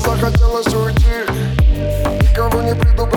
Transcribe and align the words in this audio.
захотелось 0.00 0.74
уйти. 0.74 1.24
Никого 2.22 2.62
не 2.62 2.74
предупредить 2.74 3.07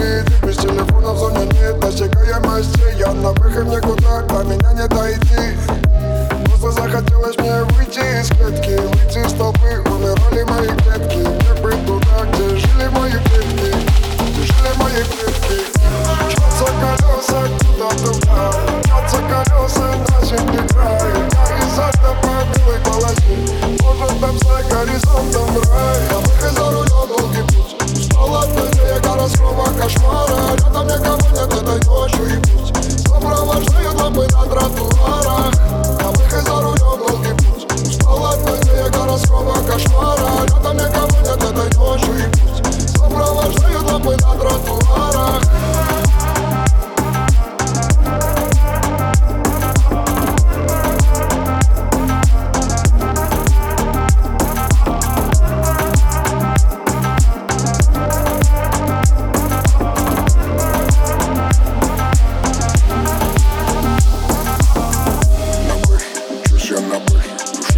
городского 29.22 29.66
кошмара. 29.80 30.56
Рядом 30.56 30.88
никого 30.88 31.18
нет 31.30 31.54
этой 31.54 31.88
ночью 31.88 32.26
и 32.26 32.42
пусть 32.42 33.08
Сопровождаю 33.08 33.94
лапы 33.98 34.28
на 34.32 34.44
тротуар 34.46 35.21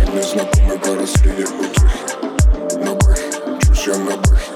И 0.04 0.06
незнакомый 0.06 0.78
город 0.80 1.10
среди 1.10 1.44
утех 1.44 2.78
На 2.84 2.94
бэхе, 2.94 3.32
чушь 3.62 3.88
я 3.88 3.98
на 4.00 4.18
бэхе 4.18 4.53